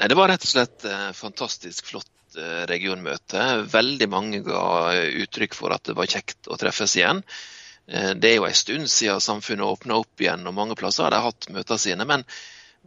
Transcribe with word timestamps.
Nei, 0.00 0.08
Det 0.08 0.16
var 0.16 0.30
rett 0.32 0.44
og 0.46 0.48
slett 0.48 0.84
eh, 0.88 1.08
fantastisk 1.12 1.90
flott 1.90 2.36
eh, 2.40 2.62
regionmøte. 2.70 3.42
Veldig 3.68 4.06
mange 4.08 4.38
ga 4.46 4.62
uttrykk 4.96 5.56
for 5.58 5.74
at 5.76 5.90
det 5.90 5.96
var 5.98 6.08
kjekt 6.08 6.48
å 6.48 6.56
treffes 6.56 6.94
igjen. 6.96 7.20
Eh, 7.84 8.14
det 8.16 8.30
er 8.30 8.38
jo 8.38 8.46
en 8.48 8.56
stund 8.56 8.88
siden 8.88 9.20
samfunnet 9.20 9.68
åpna 9.68 10.00
opp 10.00 10.24
igjen, 10.24 10.48
og 10.48 10.56
mange 10.56 10.78
plasser 10.80 11.04
har 11.04 11.12
de 11.12 11.20
hatt 11.26 11.50
møtene 11.52 11.84
sine. 11.84 12.08
Men, 12.08 12.24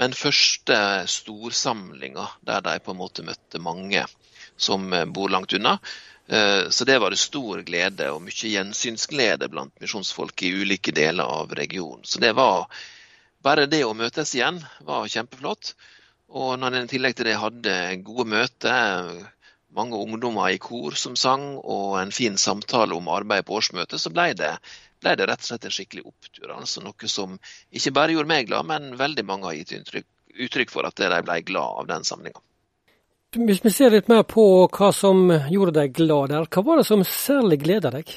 men 0.02 0.18
første 0.18 0.79
storsamlinga 1.20 2.26
der 2.49 2.65
de 2.65 2.79
på 2.81 2.95
en 2.97 3.02
måte 3.04 3.30
møtte 3.30 3.61
mange 3.61 4.07
som 4.57 4.89
bor 5.14 5.30
langt 5.30 5.54
unna. 5.54 5.77
Så 6.70 6.86
det 6.88 6.95
var 7.02 7.11
det 7.11 7.20
stor 7.20 7.59
glede 7.68 8.05
og 8.14 8.21
mye 8.23 8.50
gjensynsglede 8.54 9.50
blant 9.52 9.73
misjonsfolk 9.84 10.45
i 10.48 10.54
ulike 10.55 10.93
deler 10.95 11.27
av 11.27 11.52
regionen. 11.57 12.05
Så 12.07 12.21
det 12.23 12.32
var 12.38 12.70
bare 13.43 13.66
det 13.68 13.82
å 13.84 13.98
møtes 13.98 14.32
igjen 14.38 14.61
var 14.88 15.09
kjempeflott. 15.11 15.73
Og 16.34 16.55
når 16.57 16.77
en 16.77 16.88
i 16.88 16.89
tillegg 16.89 17.18
til 17.18 17.29
det 17.29 17.38
hadde 17.38 17.73
gode 18.05 18.25
møter, 18.29 19.11
mange 19.78 19.97
ungdommer 19.97 20.54
i 20.54 20.61
kor 20.61 20.97
som 20.97 21.18
sang, 21.19 21.59
og 21.61 22.00
en 22.01 22.14
fin 22.14 22.37
samtale 22.42 22.96
om 22.97 23.09
arbeidet 23.14 23.46
på 23.47 23.59
årsmøtet, 23.59 24.01
så 24.01 24.09
ble 24.14 24.32
det, 24.37 24.56
ble 25.04 25.14
det 25.19 25.28
rett 25.29 25.46
og 25.46 25.50
slett 25.51 25.68
en 25.69 25.75
skikkelig 25.75 26.06
opptur. 26.09 26.50
Altså 26.56 26.82
noe 26.82 27.11
som 27.11 27.37
ikke 27.69 27.93
bare 27.93 28.15
gjorde 28.15 28.33
meg 28.33 28.50
glad, 28.50 28.69
men 28.69 28.97
veldig 28.97 29.28
mange 29.29 29.50
har 29.50 29.59
gitt 29.59 29.75
uttrykk, 29.82 30.09
uttrykk 30.47 30.73
for 30.73 30.89
at 30.89 30.97
de 30.97 31.21
ble 31.25 31.39
glad 31.46 31.82
av 31.83 31.89
den 31.93 32.09
samlinga. 32.09 32.42
Hvis 33.34 33.64
vi 33.66 33.72
ser 33.73 33.94
litt 33.94 34.09
mer 34.11 34.25
på 34.30 34.44
hva 34.70 34.92
som 34.94 35.25
gjorde 35.50 35.73
deg 35.80 35.95
glad 35.97 36.34
der, 36.34 36.45
hva 36.50 36.66
var 36.66 36.81
det 36.81 36.89
som 36.89 37.02
særlig 37.06 37.64
gleda 37.64 37.89
deg? 37.94 38.11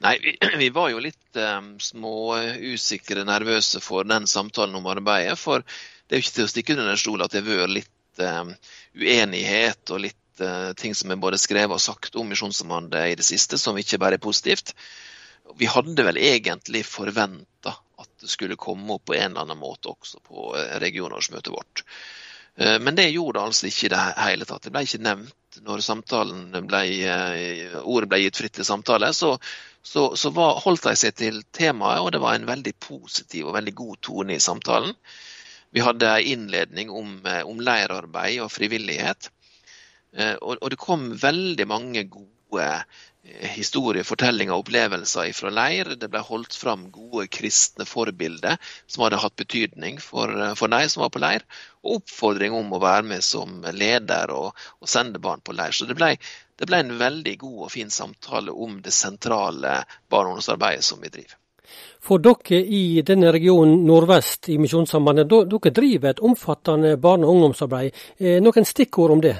Nei, 0.00 0.18
vi, 0.22 0.38
vi, 0.56 0.70
var 0.70 0.90
jo 0.90 1.02
litt 1.02 1.36
um, 1.36 1.74
små 1.80 2.38
usikre, 2.72 3.24
nervøse 3.28 3.82
for 3.84 4.08
den 4.08 4.26
samtalen 4.26 4.78
om 4.78 4.88
arbeidet. 4.88 5.36
For 5.38 5.64
det 5.64 6.16
er 6.16 6.20
jo 6.20 6.26
ikke 6.26 6.36
til 6.38 6.48
å 6.48 6.52
stikke 6.54 6.76
under 6.76 6.92
en 6.92 7.00
stol 7.00 7.24
at 7.24 7.34
det 7.34 7.44
har 7.44 7.60
vært 7.64 7.76
litt 7.76 8.24
um, 8.24 8.54
uenighet 8.96 9.92
og 9.92 10.04
litt 10.06 10.44
uh, 10.44 10.72
ting 10.80 10.96
som 10.96 11.12
er 11.12 11.20
både 11.20 11.40
skrevet 11.40 11.76
og 11.76 11.84
sagt 11.84 12.16
om 12.16 12.32
Misjonssambandet 12.32 13.12
i 13.12 13.18
det 13.20 13.28
siste, 13.28 13.60
som 13.60 13.78
ikke 13.78 14.00
bare 14.00 14.16
er 14.16 14.24
positivt. 14.24 14.72
Vi 15.58 15.68
hadde 15.68 16.06
vel 16.06 16.20
egentlig 16.22 16.84
forventa 16.86 17.74
at 18.00 18.10
det 18.22 18.30
skulle 18.32 18.56
komme 18.60 18.96
opp 18.96 19.10
på 19.10 19.18
en 19.18 19.32
eller 19.32 19.44
annen 19.44 19.60
måte 19.60 19.92
også 19.92 20.22
på 20.24 20.54
uh, 20.54 20.80
regionårsmøtet 20.80 21.52
vårt. 21.52 21.84
Men 22.60 22.92
det 22.98 23.06
gjorde 23.14 23.40
altså 23.40 23.68
ikke 23.70 23.86
i 23.86 23.90
det 23.92 23.98
hele 24.18 24.44
tatt. 24.44 24.66
Det 24.66 24.72
ble 24.74 24.82
ikke 24.84 24.98
nevnt 25.00 25.60
når 25.64 26.64
ble, 26.68 26.80
ordet 27.78 28.08
ble 28.10 28.18
gitt 28.20 28.36
fritt 28.36 28.56
til 28.58 28.66
samtale. 28.68 29.12
Så, 29.16 29.30
så, 29.82 30.16
så 30.16 30.30
var, 30.30 30.60
holdt 30.64 30.84
de 30.88 30.94
seg 30.98 31.16
til 31.16 31.42
temaet, 31.56 32.02
og 32.04 32.12
det 32.14 32.20
var 32.22 32.36
en 32.36 32.48
veldig 32.48 32.74
positiv 32.82 33.48
og 33.48 33.56
veldig 33.56 33.74
god 33.78 34.00
tone 34.04 34.36
i 34.36 34.42
samtalen. 34.42 34.94
Vi 35.70 35.82
hadde 35.84 36.08
en 36.08 36.32
innledning 36.32 36.90
om, 36.90 37.20
eh, 37.26 37.42
om 37.46 37.60
leirarbeid 37.62 38.40
og 38.44 38.50
frivillighet. 38.52 39.30
Eh, 40.16 40.34
og, 40.34 40.58
og, 40.58 40.70
det 40.72 40.80
kom 40.82 41.12
veldig 41.14 41.66
mange 41.70 42.02
gode 42.10 42.66
eh, 42.66 43.46
historier, 43.54 44.02
fortellinger 44.04 44.56
og 44.56 44.64
opplevelser 44.64 45.30
fra 45.36 45.52
leir. 45.54 45.94
Det 45.94 46.10
ble 46.10 46.24
holdt 46.26 46.58
fram 46.58 46.88
gode 46.92 47.28
kristne 47.32 47.86
forbilder 47.86 48.58
som 48.90 49.06
hadde 49.06 49.22
hatt 49.22 49.38
betydning 49.38 50.02
for, 50.02 50.34
for 50.58 50.74
de 50.74 50.82
som 50.90 51.06
var 51.06 51.14
på 51.14 51.22
leir. 51.22 51.46
Og 51.86 52.00
oppfordring 52.00 52.56
om 52.58 52.74
å 52.74 52.82
være 52.82 53.06
med 53.14 53.24
som 53.24 53.62
leder 53.70 54.34
og, 54.34 54.50
og 54.82 54.90
sende 54.90 55.22
barn 55.22 55.40
på 55.46 55.54
leir. 55.54 55.76
Så 55.76 55.86
det 55.86 55.96
ble, 56.00 56.16
det 56.60 56.66
ble 56.68 56.82
en 56.82 56.98
veldig 57.00 57.38
god 57.40 57.60
og 57.64 57.70
fin 57.72 57.90
samtale 57.90 58.52
om 58.52 58.82
det 58.84 58.92
sentrale 58.92 59.78
barne- 60.12 60.28
og 60.28 60.34
ungdomsarbeidet 60.34 60.84
som 60.84 61.00
vi 61.00 61.08
driver. 61.08 61.38
For 62.04 62.20
dere 62.20 62.58
i 62.60 63.00
denne 63.06 63.30
regionen 63.32 63.86
nordvest 63.88 64.50
i 64.52 64.58
Misjonssambandet, 64.60 65.30
dere 65.30 65.72
driver 65.72 66.10
et 66.10 66.20
omfattende 66.20 66.96
barne- 67.00 67.24
og 67.24 67.38
ungdomsarbeid. 67.38 67.96
Eh, 68.18 68.42
noen 68.44 68.68
stikkord 68.68 69.14
om 69.16 69.22
det? 69.24 69.36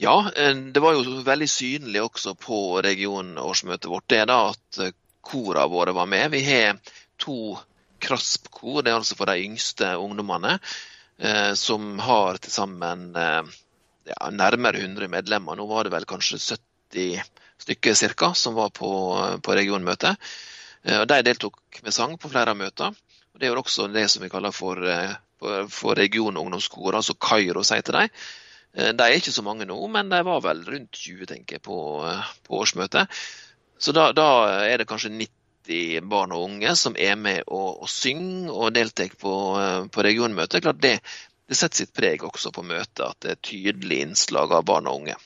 Ja, 0.00 0.30
eh, 0.34 0.54
det 0.54 0.80
var 0.80 0.96
jo 0.96 1.20
veldig 1.26 1.50
synlig 1.50 2.02
også 2.02 2.34
på 2.34 2.80
regionårsmøtet 2.88 3.90
vårt 3.92 4.08
det 4.08 4.24
da 4.32 4.40
at 4.54 4.80
eh, 4.80 4.96
kora 5.20 5.66
våre 5.68 5.92
var 5.92 6.06
med. 6.06 6.30
Vi 6.32 6.42
har 6.48 6.80
to 7.18 7.58
KRASP-kor, 8.00 8.80
det 8.82 8.92
er 8.92 9.02
altså 9.02 9.16
for 9.16 9.28
de 9.28 9.36
yngste 9.44 9.96
ungdommene, 9.96 10.58
som 11.56 11.98
har 11.98 12.36
til 12.36 12.52
sammen 12.52 13.06
ja, 14.06 14.30
nærmere 14.30 14.82
100 14.82 15.08
medlemmer. 15.12 15.58
Nå 15.58 15.66
var 15.70 15.86
det 15.86 15.94
vel 15.94 16.06
kanskje 16.08 16.38
70 16.38 17.22
stykker 17.62 17.94
cirka, 17.94 18.32
som 18.34 18.54
var 18.54 18.70
på, 18.70 18.90
på 19.42 19.58
regionmøtet. 19.58 20.16
Eh, 20.86 21.04
De 21.08 21.20
deltok 21.26 21.82
med 21.82 21.94
sang 21.94 22.16
på 22.18 22.30
flere 22.32 22.54
av 22.54 22.60
møtene. 22.60 22.94
Og 23.34 23.40
det 23.40 23.48
er 23.48 23.60
også 23.60 23.88
det 23.92 24.06
som 24.12 24.24
vi 24.24 24.32
kaller 24.32 24.54
for, 24.54 24.80
eh, 24.88 25.16
for 25.68 25.98
regionungdomskor, 25.98 26.96
altså 26.96 27.14
Kairos 27.20 27.72
de. 27.74 27.82
dem. 27.92 28.08
de 28.96 29.04
er 29.04 29.16
ikke 29.16 29.32
så 29.32 29.42
mange 29.42 29.64
nå, 29.64 29.76
men 29.88 30.08
de 30.08 30.22
var 30.24 30.40
vel 30.44 30.64
rundt 30.64 30.92
20 30.92 31.26
tenker 31.26 31.56
jeg, 31.56 31.62
på, 31.62 31.76
på 32.44 32.60
årsmøtet. 32.60 33.08
Så 33.78 33.92
da, 33.92 34.12
da, 34.12 34.28
er 34.64 34.78
det 34.78 34.88
kanskje 34.88 35.12
90 35.12 36.08
barn 36.08 36.32
og 36.32 36.44
unge 36.44 36.74
som 36.76 36.96
er 36.96 37.16
med 37.16 37.42
og, 37.46 37.82
og 37.82 37.88
synger 37.88 38.52
og 38.52 38.74
deltar 38.74 39.12
på, 39.20 39.32
på 39.92 40.04
regionmøtet. 40.04 40.62
Klart 40.62 40.80
det, 40.80 40.98
det 41.48 41.54
setter 41.54 41.84
sitt 41.84 41.94
preg 41.94 42.24
også 42.26 42.50
på 42.54 42.64
møtet, 42.66 43.04
at 43.06 43.18
det 43.22 43.32
er 43.34 43.42
tydelig 43.44 44.00
innslag 44.02 44.52
av 44.56 44.64
barn 44.66 44.88
og 44.90 45.02
unge. 45.02 45.16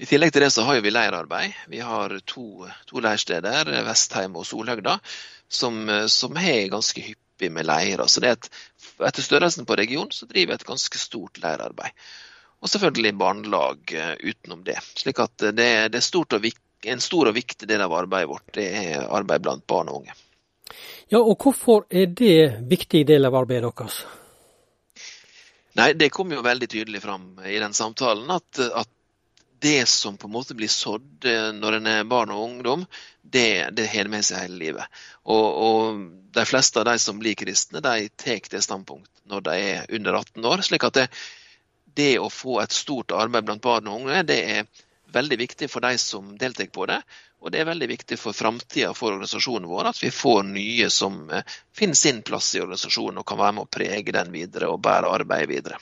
I 0.00 0.08
tillegg 0.08 0.32
til 0.32 0.46
det 0.46 0.52
så 0.54 0.64
har 0.64 0.80
vi 0.80 0.90
leirarbeid. 0.90 1.56
Vi 1.68 1.82
har 1.84 2.14
to, 2.24 2.64
to 2.88 3.02
leirsteder, 3.04 3.68
Vestheim 3.84 4.38
og 4.40 4.46
Solhøgda, 4.48 4.96
som, 5.50 5.82
som 6.08 6.38
har 6.40 6.70
ganske 6.72 7.04
hyppig 7.04 7.50
med 7.52 7.68
leirer. 7.68 8.06
Så 8.08 8.22
er 8.24 8.32
et, 8.32 8.48
etter 9.06 9.26
størrelsen 9.26 9.68
på 9.68 9.76
regionen 9.76 10.14
så 10.14 10.28
driver 10.30 10.54
vi 10.54 10.56
et 10.56 10.70
ganske 10.70 11.02
stort 11.02 11.42
leirarbeid. 11.42 11.92
Og 12.60 12.72
selvfølgelig 12.72 13.12
barnelag 13.20 13.92
eh, 13.96 14.14
utenom 14.24 14.64
det. 14.64 14.78
Slik 15.00 15.20
at 15.20 15.36
det, 15.52 15.68
det 15.92 16.00
er 16.00 16.42
vik, 16.44 16.58
en 16.88 17.00
stor 17.00 17.28
og 17.28 17.36
viktig 17.36 17.68
del 17.68 17.84
av 17.84 17.92
arbeidet 17.92 18.30
vårt 18.30 18.54
det 18.56 18.66
er 18.72 19.04
arbeid 19.04 19.44
blant 19.44 19.66
barn 19.68 19.92
og 19.92 20.00
unge. 20.00 20.16
Ja, 21.12 21.20
og 21.20 21.36
Hvorfor 21.42 21.84
er 21.90 22.06
det 22.06 22.32
en 22.46 22.68
viktig 22.70 23.04
del 23.08 23.28
av 23.28 23.36
arbeidet 23.36 23.68
deres? 23.68 24.00
Nei, 25.78 25.92
Det 25.94 26.10
kom 26.10 26.32
jo 26.34 26.42
veldig 26.42 26.68
tydelig 26.68 27.02
fram 27.04 27.36
i 27.46 27.58
den 27.62 27.74
samtalen 27.76 28.30
at, 28.34 28.58
at 28.58 28.90
det 29.60 29.88
som 29.88 30.16
på 30.16 30.26
en 30.26 30.32
måte 30.32 30.56
blir 30.56 30.70
sådd 30.72 31.26
eh, 31.28 31.50
når 31.52 31.78
en 31.78 31.88
er 31.90 32.08
barn 32.08 32.32
og 32.32 32.44
ungdom, 32.46 32.86
det, 33.20 33.70
det 33.76 33.86
har 33.92 34.08
med 34.08 34.24
seg 34.24 34.46
hele 34.46 34.58
livet. 34.62 35.00
Og, 35.28 35.46
og, 35.66 36.00
de 36.30 36.44
fleste 36.46 36.80
av 36.80 36.86
de 36.86 36.94
som 37.02 37.18
blir 37.18 37.34
kristne, 37.34 37.82
de 37.82 38.08
tar 38.22 38.46
det 38.52 38.62
standpunkt 38.64 39.10
når 39.30 39.44
de 39.48 39.56
er 39.58 39.96
under 39.98 40.16
18 40.20 40.46
år. 40.46 40.62
slik 40.62 40.86
at 40.86 40.96
det, 40.96 41.06
det 41.98 42.12
å 42.22 42.30
få 42.30 42.60
et 42.62 42.72
stort 42.72 43.12
arbeid 43.12 43.48
blant 43.48 43.64
barn 43.64 43.90
og 43.90 44.04
unge, 44.04 44.22
det 44.26 44.38
er 44.54 44.68
veldig 45.12 45.38
viktig 45.38 45.68
for 45.70 45.84
de 45.84 45.98
som 45.98 46.32
deltar 46.38 46.70
på 46.72 46.86
det. 46.90 47.00
Og 47.40 47.52
det 47.52 47.62
er 47.62 47.70
veldig 47.70 47.88
viktig 47.88 48.18
for 48.20 48.36
framtida 48.36 48.92
for 48.96 49.14
organisasjonen 49.14 49.68
vår 49.70 49.92
at 49.92 50.02
vi 50.02 50.10
får 50.12 50.42
nye 50.50 50.90
som 50.92 51.22
eh, 51.30 51.46
finner 51.76 51.98
sin 51.98 52.20
plass 52.22 52.52
i 52.54 52.60
organisasjonen 52.60 53.22
og 53.22 53.28
kan 53.28 53.40
være 53.40 53.56
med 53.58 53.68
å 53.68 53.72
prege 53.78 54.16
den 54.16 54.32
videre 54.34 54.68
og 54.68 54.82
bære 54.84 55.12
arbeidet 55.20 55.52
videre. 55.54 55.80